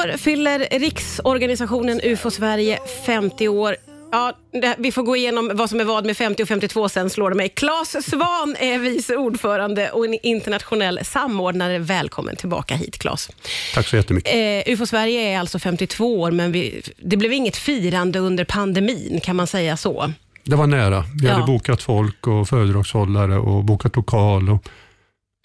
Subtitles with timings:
[0.00, 3.76] år fyller riksorganisationen UFO Sverige 50 år.
[4.12, 7.10] Ja, det, vi får gå igenom vad som är vad med 50 och 52 sen,
[7.10, 7.48] slår det mig.
[7.48, 11.78] Claes Svan är vice ordförande och en internationell samordnare.
[11.78, 13.30] Välkommen tillbaka hit, Claes.
[13.74, 14.34] Tack så jättemycket.
[14.66, 19.20] Eh, UFO Sverige är alltså 52 år, men vi, det blev inget firande under pandemin,
[19.22, 20.12] kan man säga så?
[20.44, 21.04] Det var nära.
[21.20, 21.32] Vi Ja.
[21.32, 24.50] hade bokat folk och föredragshållare och bokat lokal.
[24.50, 24.64] Och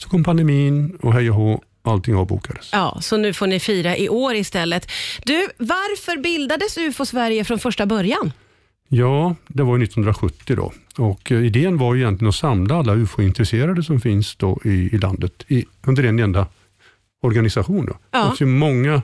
[0.04, 2.70] så kom pandemin och hej och hå, allting avbokades.
[2.71, 4.91] Ja, så nu får ni fira i år istället.
[5.23, 8.31] Du, varför bildades UFO Sverige från första början?
[8.88, 10.73] Ja, det var ju 1970 då.
[10.98, 14.98] Och eh, idén var ju egentligen att samla alla UFO-intresserade som finns då i, i
[14.98, 16.48] landet i, under en enda
[17.21, 17.85] organisation.
[17.85, 17.98] Då.
[18.12, 18.29] Ja.
[18.29, 19.02] Och så många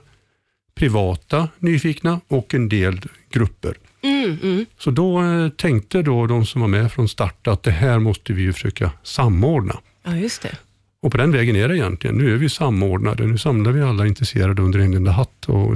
[0.75, 3.75] privata nyfikna och en del grupper.
[4.01, 4.65] Mm, mm.
[4.77, 8.33] Så då eh, tänkte då de som var med från start att det här måste
[8.33, 9.77] vi ju försöka samordna.
[10.03, 10.57] Ja, just det.
[11.01, 12.15] Och på den vägen är det egentligen.
[12.15, 13.27] Nu är vi samordnade.
[13.27, 15.45] Nu samlar vi alla intresserade under en enda hatt.
[15.45, 15.75] Och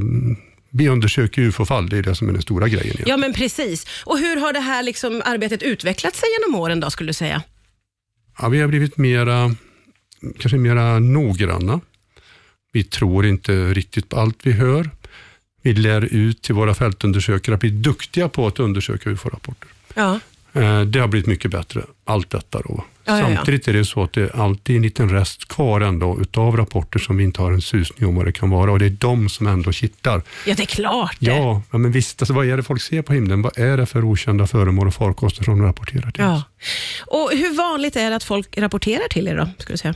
[0.70, 1.90] vi undersöker UFO-fall.
[1.90, 2.84] Det är det som är den stora grejen.
[2.86, 3.10] egentligen.
[3.10, 3.86] Ja, men precis.
[4.06, 7.44] Och hur har det här liksom arbetet utvecklat sig genom åren då, skulle du säga?
[8.42, 9.56] Ja, vi har blivit mera,
[10.40, 11.82] kanske mera noggranna.
[12.72, 14.90] Vi tror inte riktigt på allt vi hör.
[15.62, 19.70] Vi lär ut till våra fältundersökare att bli duktiga på att undersöka UFO-rapporter.
[19.94, 20.20] Ja.
[20.56, 22.62] Eh, Det har blivit mycket bättre, allt detta.
[22.62, 22.84] Då.
[23.06, 23.20] Ja.
[23.36, 27.00] Samtidigt är det så att det är alltid en liten rest kvar ändå utav rapporter
[27.00, 29.30] som vi inte har en susning om vad det kan vara och det är de
[29.30, 30.22] som ändå kittar.
[30.46, 31.26] ja, det är klart det.
[31.26, 33.42] Ja, men visst, alltså, vad är det folk ser på himlen?
[33.42, 36.36] Vad är det för okända föremål och farkoster som de rapporterar till Ja.
[36.36, 36.44] oss?
[37.08, 39.96] Och hur vanligt är det att folk rapporterar till er då, skulle du säga?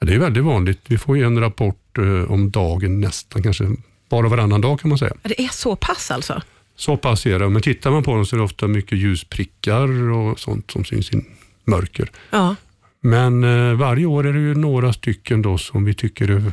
[0.00, 0.80] Ja, det är väldigt vanligt.
[0.86, 3.64] Vi får ju en rapport eh, om dagen nästan, kanske
[4.10, 5.12] bara varannan dag kan man säga.
[5.22, 6.42] Det är så pass alltså?
[6.80, 7.48] Så pass är det.
[7.48, 11.12] Men tittar man på dem så är det ofta mycket ljusprickar och sånt som syns
[11.12, 11.24] i
[11.64, 12.10] mörker.
[12.30, 12.56] Ja.
[13.02, 16.52] Men eh, varje år är det ju några stycken då som vi tycker är-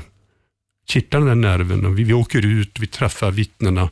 [0.87, 1.95] kittlar den där nerven.
[1.95, 3.89] Vi, vi åker ut, vi träffar vittnena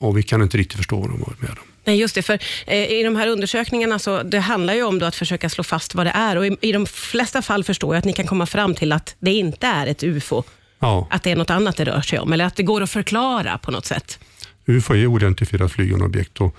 [0.00, 1.56] och vi kan inte riktigt förstå vad de har med om.
[1.84, 2.22] Nej, just det.
[2.22, 5.64] För eh, I de här undersökningarna så det handlar ju om då att försöka slå
[5.64, 6.36] fast vad det är.
[6.36, 9.16] Och i, I de flesta fall förstår jag att ni kan komma fram till att
[9.18, 10.42] det inte är ett UFO.
[10.78, 12.32] Ja, Att det är något annat det rör sig om.
[12.32, 14.18] Eller att det går att förklara på något sätt.
[14.66, 16.56] UFO är oidentifierat flygande objekt och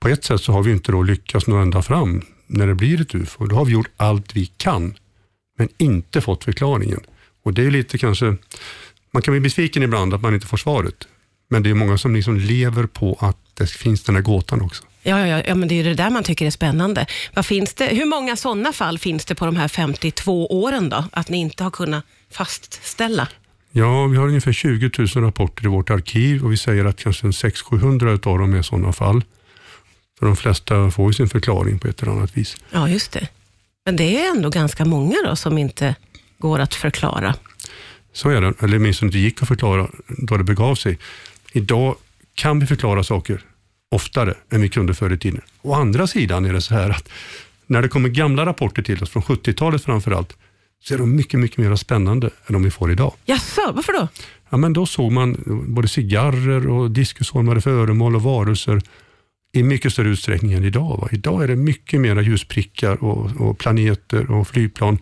[0.00, 3.00] på ett sätt så har vi inte då lyckats nå ända fram när det blir
[3.00, 3.46] ett UFO.
[3.46, 4.94] Då har vi gjort allt vi kan,
[5.58, 7.00] men inte fått förklaringen.
[7.42, 8.36] Och det är lite kanske,
[9.10, 11.08] man kan bli besviken ibland att man inte får svaret,
[11.48, 14.84] men det är många som liksom lever på att det finns den här gåtan också.
[15.02, 17.06] Ja, ja, ja, men det är det där man tycker är spännande.
[17.34, 21.04] Vad finns det, hur många sådana fall finns det på de här 52 åren då?
[21.12, 23.28] Att ni inte har kunnat fastställa?
[23.78, 27.26] Ja, vi har ungefär 20 000 rapporter i vårt arkiv och vi säger att kanske
[27.26, 29.24] 600-700 av dem är sådana fall.
[30.18, 32.56] För de flesta får ju sin förklaring på ett eller annat vis.
[32.70, 33.28] Ja, just det.
[33.84, 35.94] Men det är ändå ganska många då som inte
[36.38, 37.34] går att förklara.
[38.12, 40.98] Så är det, eller minst inte gick att förklara då det begav sig.
[41.52, 41.96] Idag
[42.34, 43.40] kan vi förklara saker
[43.90, 45.40] oftare än vi kunde förr i tiden.
[45.62, 47.08] Å andra sidan är det så här att
[47.66, 50.36] när det kommer gamla rapporter till oss, från 70-talet framför allt,
[50.84, 53.12] så är de mycket, mycket mer spännande än de vi får idag.
[53.24, 54.08] Jaså, varför då?
[54.50, 58.80] Ja, men då såg man både cigarrer och diskusholmade föremål och varelser
[59.52, 60.98] i mycket större utsträckning än idag.
[61.00, 61.08] Va?
[61.12, 64.98] Idag är det mycket mer ljusprickar och, och planeter och flygplan.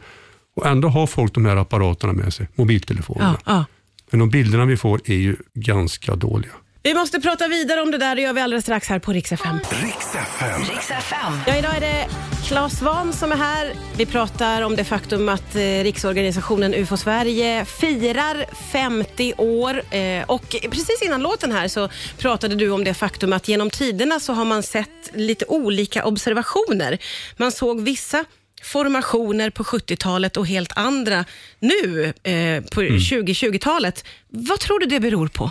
[0.56, 3.38] Och ändå har folk de här apparaterna med sig, mobiltelefonerna.
[3.44, 3.64] Ja, ja.
[4.10, 6.52] Men de bilderna vi får är ju ganska dåliga.
[6.82, 9.32] Vi måste prata vidare om det där, det gör vi alldeles strax här på Rix
[9.32, 9.58] FM.
[9.82, 10.60] Riks FM.
[10.60, 11.32] Riks FM.
[11.46, 12.06] Ja, idag är det
[12.54, 13.72] Claes Svahn som är här.
[13.96, 19.82] Vi pratar om det faktum att eh, Riksorganisationen UFO Sverige firar 50 år.
[19.94, 21.88] Eh, och precis innan låten här så
[22.18, 26.98] pratade du om det faktum att genom tiderna så har man sett lite olika observationer.
[27.36, 28.24] Man såg vissa
[28.62, 31.24] formationer på 70-talet och helt andra
[31.58, 34.04] nu eh, på 2020-talet.
[34.28, 35.50] Vad tror du det beror på?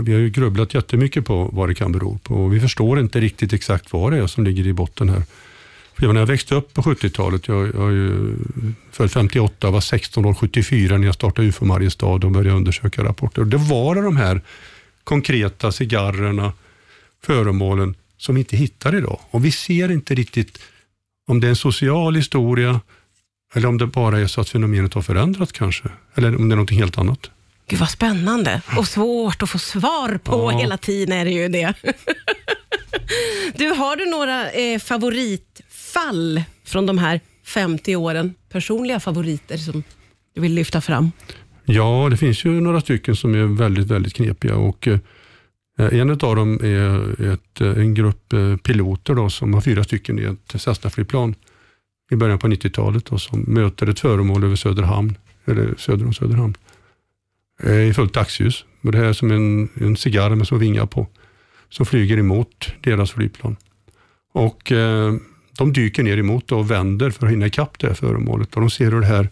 [0.00, 3.20] Vi har ju grubblat jättemycket på vad det kan bero på och vi förstår inte
[3.20, 5.22] riktigt exakt vad det är som ligger i botten här.
[5.98, 8.32] För när jag växte upp på 70-talet, jag, jag
[8.92, 13.40] född 58, var 16 år 74 när jag startade UFO Mariestad och började undersöka rapporter.
[13.42, 14.40] Och det var de här
[15.04, 16.52] konkreta cigarrerna,
[17.24, 19.20] föremålen som vi inte hittar idag.
[19.30, 20.58] Och vi ser inte riktigt
[21.28, 22.80] om det är en social historia
[23.54, 25.88] eller om det bara är så att fenomenet har förändrats kanske.
[26.14, 27.30] Eller om det är något helt annat.
[27.68, 30.58] Gud vad spännande och svårt att få svar på Ja.
[30.58, 31.74] hela tiden är det ju det.
[33.54, 34.78] Du, har du några eh,
[35.98, 38.34] fall från de här 50 åren?
[38.48, 39.82] Personliga favoriter som
[40.34, 41.10] du vill lyfta fram?
[41.64, 44.98] Ja, det finns ju några stycken som är väldigt, väldigt knepiga och eh,
[45.78, 50.18] en av dem är ett, eh, en grupp eh, piloter då, som har fyra stycken
[50.18, 51.34] i ett Cessna-flygplan
[52.10, 56.56] i början på 90-talet som möter ett föremål över Söderhamn, eller söder om Söderhamn.
[57.62, 58.64] eh, i fullt dagsljus.
[58.82, 61.06] Och det är som en, en cigarr med små vingar på,
[61.68, 63.56] som flyger emot deras flygplan.
[64.32, 65.14] Och eh,
[65.58, 68.54] de dyker ner emot och vänder för att hinna ikapp det här föremålet.
[68.54, 69.28] Och de ser hur det här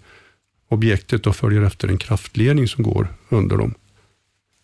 [0.69, 3.75] objektet och följer efter en kraftledning som går under dem.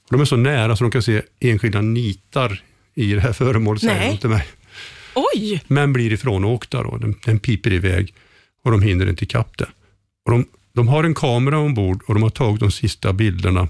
[0.07, 2.63] Och de är så nära så de kan se enskilda nitar
[2.95, 4.47] i det här föremålet, säger de till mig.
[5.15, 5.63] Oj!
[5.67, 6.97] Men blir ifrånåkta då.
[6.97, 8.15] Den, den piper iväg
[8.65, 9.69] och de hinner inte ikapp det.
[10.25, 13.69] Och de, de har en kamera ombord och de har tagit de sista bilderna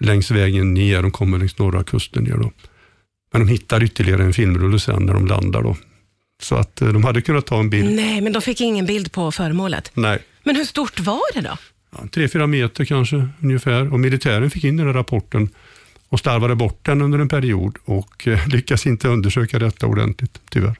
[0.00, 1.02] längs vägen ner.
[1.02, 2.36] De kommer längs norra kusten ner.
[2.36, 2.52] Då.
[3.32, 5.62] Men de hittar ytterligare en filmrulle sen när de landar.
[5.62, 5.76] Då.
[6.42, 7.94] Så att eh, de hade kunnat ta en bild.
[7.94, 9.90] Nej, men de fick ingen bild på föremålet.
[9.94, 10.18] Nej.
[10.44, 11.56] Men hur stort var det då?
[11.92, 13.92] Ja, tre, fyra meter kanske ungefär.
[13.92, 15.48] Och militären fick in den här rapporten
[16.08, 20.76] och starvade bort den under en period och eh, lyckas inte undersöka detta ordentligt, tyvärr.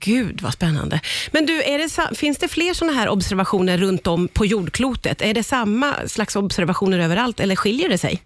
[0.00, 1.00] Gud vad spännande.
[1.30, 5.22] Men du, det, finns det fler sådana här observationer runt om på jordklotet?
[5.22, 8.22] Är det samma slags observationer överallt eller skiljer det sig?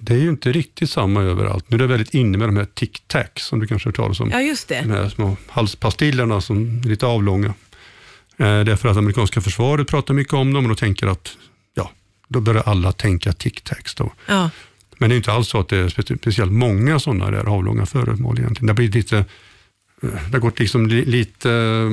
[0.00, 1.64] Det är ju inte riktigt samma överallt.
[1.70, 4.20] Nu är det väldigt inne med de här tic-tac som du kanske har hört talas
[4.20, 4.30] om.
[4.30, 4.94] Ja, just De det.
[4.94, 7.46] här små halspastillerna som är lite avlånga.
[8.36, 11.36] Eh, därför att amerikanska försvaret pratar mycket om dem och då tänker att,
[11.74, 11.90] ja,
[12.28, 14.12] då börjar alla tänka tic-tacs då.
[14.26, 14.50] Ja.
[14.98, 17.86] Men det är inte alls så att det är spe- speciellt många sådana där avlånga
[17.86, 18.66] föremål egentligen.
[18.66, 19.24] Det har blivit lite, eh,
[20.02, 21.90] det har gått liksom li, lite, eh,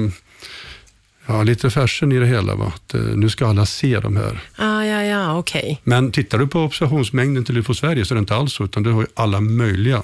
[1.26, 2.56] ja, lite fashion i det hela.
[2.56, 2.74] Va?
[2.76, 4.40] Att, eh, nu ska alla se de här.
[4.56, 5.82] Ah, ja, ja, okej.
[5.84, 8.84] Men tittar du på observationsmängden till UFO Sverige så är det inte alls så, utan
[8.84, 10.04] du har ju alla möjliga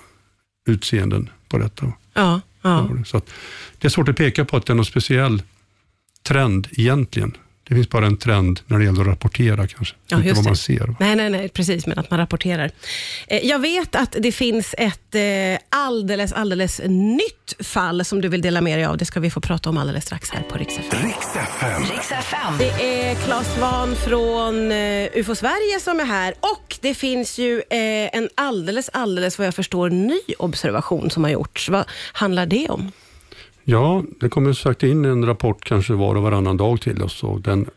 [0.68, 1.94] utseenden på detta.
[2.14, 2.90] Ja, ja.
[3.06, 3.30] Så att
[3.78, 5.42] det är svårt att peka på att det är någon speciell
[6.24, 7.38] trend egentligen.
[7.70, 9.96] Det finns bara en trend när det gäller att rapportera kanske.
[10.08, 10.50] Ja, inte vad det.
[10.50, 10.88] man ser.
[10.88, 10.96] va?
[11.00, 12.72] Nej, nej, nej, precis, men att man rapporterar.
[13.28, 15.22] Eh, Jag vet att det finns ett eh,
[15.70, 18.98] alldeles, alldeles nytt fall som du vill dela med dig av.
[18.98, 21.08] Det ska vi få prata om alldeles strax här på Rix FM.
[21.08, 21.82] Riks FM.
[21.84, 22.58] Riks FM.
[22.60, 27.62] Det är Claes Svahn från eh, UFO Sverige som är här och det finns ju
[27.70, 31.70] en alldeles, alldeles vad jag förstår ny observation som har gjorts.
[31.70, 32.92] Vad handlar det om?
[33.70, 37.24] Ja, det kommer sagt in en rapport kanske var och varannan dag till oss.
[37.24, 37.70] Och den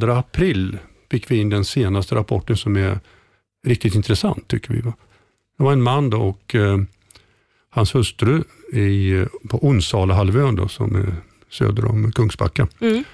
[0.00, 0.78] 2 april
[1.10, 3.00] fick vi in den senaste rapporten som är
[3.66, 4.80] riktigt intressant tycker vi.
[4.80, 4.92] Va?
[5.58, 6.78] Det var en man då och eh,
[7.70, 8.42] hans hustru
[8.72, 11.14] i, på Onsalahalvön då, som är
[11.50, 12.68] söder om Kungsbacka.
[12.80, 13.04] Mm.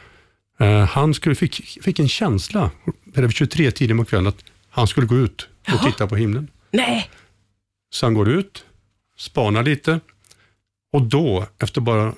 [0.59, 2.71] Eh, han skulle, fick, fick en känsla,
[3.05, 5.79] var 23 tiden på kvällen, att han skulle gå ut och Jaha.
[5.85, 6.51] titta på himlen.
[6.71, 7.11] Nej,
[7.91, 8.65] Så han går ut,
[9.19, 10.01] spanar lite
[10.97, 12.13] och då, efter bara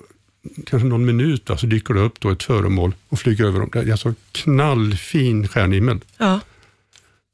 [0.66, 3.70] kanske någon minut, va, så dyker det upp då ett föremål och flyger över dem.
[3.72, 6.00] Det är alltså knallfin stjärnhimmel.
[6.18, 6.40] ja.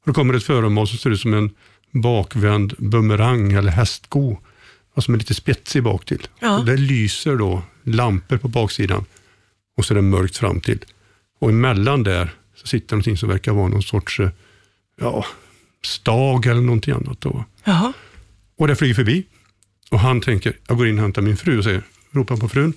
[0.01, 1.49] Och då kommer ett föremål som ser ut som en
[1.91, 4.37] bakvänd bumerang eller hästsko,
[4.93, 6.27] och som är lite spetsig bak till.
[6.39, 6.59] Ja.
[6.59, 9.05] Och det lyser då lampor på baksidan
[9.77, 10.79] och så är det mörkt fram till.
[11.39, 14.29] Och emellan där så sitter någonting som verkar vara någon sorts eh,
[15.01, 15.25] ja,
[15.85, 17.21] stag eller någonting annat.
[17.21, 17.45] Då.
[17.63, 17.93] Jaha.
[18.57, 19.25] Och det flyger förbi.
[19.91, 22.73] Och han tänker, jag går in och hämtar min fru och säger, ropar på frun.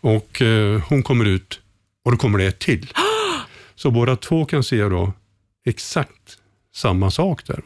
[0.00, 1.60] Och eh, hon kommer ut
[2.04, 2.92] och då kommer det ett till.
[3.74, 5.12] Så båda två kan se då
[5.66, 6.38] exakt
[6.74, 7.62] samma sak där.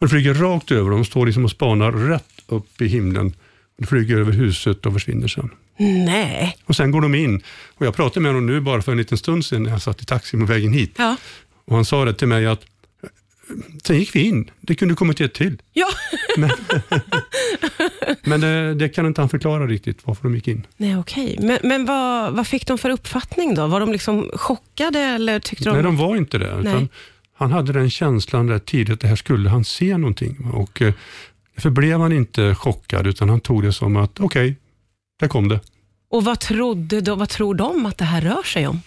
[0.00, 3.34] Och det flyger rakt över dem, står liksom och spanar rätt upp i himlen.
[3.78, 5.50] Det flyger över huset och försvinner sen.
[5.78, 6.56] Nej.
[6.64, 7.42] Och sen går de in.
[7.74, 10.02] Och jag pratade med honom nu bara för en liten stund sedan när jag satt
[10.02, 10.94] i taxin på vägen hit.
[10.98, 11.16] Ja.
[11.64, 12.60] Och han sa det till mig att
[13.82, 14.50] sen gick vi in.
[14.60, 15.62] Det kunde kommit ett till.
[15.72, 15.86] Ja.
[18.22, 20.66] Men det, det kan inte han förklara riktigt varför de gick in.
[20.76, 21.38] Nej, okej.
[21.40, 23.66] Men, men vad, vad fick de för uppfattning då?
[23.66, 25.74] Var de liksom chockade eller tyckte de...
[25.74, 26.88] Nej, de var inte det.
[27.38, 30.50] Han hade den känslan rätt tidigt att det här skulle han se någonting.
[30.52, 30.94] Och eh,
[31.54, 34.56] därför blev han inte chockad utan han tog det som att okej,
[35.20, 35.60] där kom det.
[36.10, 38.80] Och vad, trodde de, vad tror de att det här rör sig om?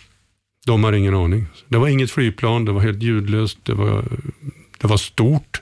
[0.65, 1.45] De har ingen aning.
[1.67, 4.05] Det var inget flygplan, det var helt ljudlöst, det var,
[4.81, 5.61] det var stort.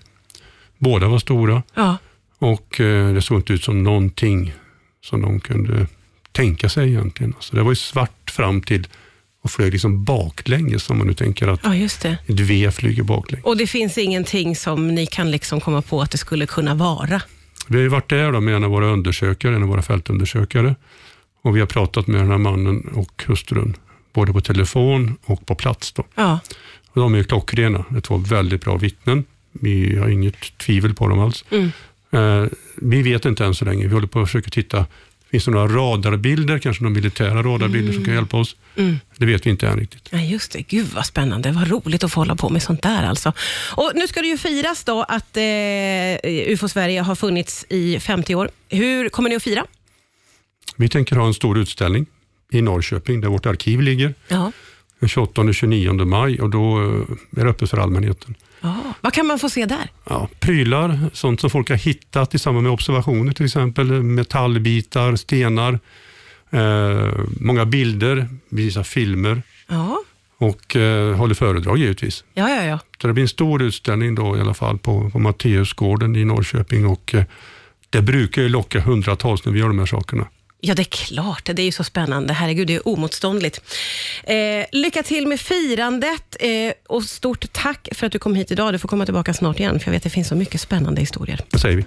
[0.78, 1.98] Båda var stora Ja.
[2.38, 4.54] och eh, det såg inte ut som någonting
[5.06, 5.88] som de kunde
[6.32, 7.34] tänka sig egentligen.
[7.36, 8.88] Alltså, det var ju svart fram till
[9.44, 12.18] och flög liksom baklänges om man nu tänker att ja, just det.
[12.28, 13.46] ett V flyger baklänges.
[13.46, 17.22] Och det finns ingenting som ni kan liksom komma på att det skulle kunna vara?
[17.68, 20.76] Vi har ju varit där då med en av våra undersökare, en av våra fältundersökare.
[21.44, 23.74] Och vi har pratat med den här mannen och hustrun,
[24.14, 25.92] både på telefon och på plats.
[25.94, 26.04] Då.
[26.16, 26.40] Ja.
[26.98, 29.26] Och de är klockrena, det är två väldigt bra vittnen.
[29.52, 31.46] Vi har inget tvivel på dem alls.
[31.50, 31.72] Mm.
[32.12, 34.86] Eh, vi vet inte än så länge, vi håller på att försöka titta.
[35.32, 38.56] Finns det några radarbilder, kanske några militära radarbilder som kan hjälpa oss?
[38.76, 39.00] Mm.
[39.18, 40.10] Det vet vi inte än riktigt.
[40.10, 40.62] Ja, just det.
[40.62, 41.52] Gud vad spännande.
[41.52, 43.34] Vad roligt att få hålla på med sånt där alltså.
[43.76, 48.36] Och nu ska det ju firas då att eh, UFO Sverige har funnits i 50
[48.36, 48.50] år.
[48.70, 49.66] Hur kommer ni att fira?
[50.76, 52.06] Vi tänker ha en stor utställning
[52.52, 54.14] i Norrköping, där vårt arkiv ligger.
[54.28, 54.52] Ja.
[55.00, 58.36] Den 28 och 29 maj och då eh, är det öppet för allmänheten.
[58.62, 58.76] Ja.
[59.02, 59.92] Vad kan man få se där?
[60.10, 65.80] Ja, prylar, sånt som folk har hittat i samband med observationer, till exempel metallbitar, stenar,
[66.50, 70.04] eh, många bilder, vi visar filmer Ja,
[70.38, 72.24] och eh, håller föredrag givetvis.
[72.34, 72.64] ja, ja.
[72.64, 72.80] ja.
[73.02, 76.86] Så det blir en stor utställning då i alla fall på, på Matteusgården i Norrköping
[76.86, 77.24] och eh,
[77.90, 80.28] det brukar ju locka hundratals när vi gör de här sakerna.
[80.60, 81.50] Ja, det är klart.
[81.54, 82.34] Det är ju så spännande.
[82.34, 83.62] Herregud, det är omotståndligt.
[84.24, 88.74] Eh, lycka till med firandet eh, och stort tack för att du kom hit idag.
[88.74, 91.02] Du får komma tillbaka snart igen, för jag vet att det finns så mycket spännande
[91.02, 91.42] historier.
[91.50, 91.86] Det säger vi.